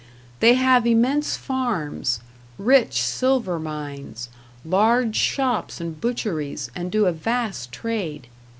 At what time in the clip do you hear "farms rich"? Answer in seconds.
1.37-3.03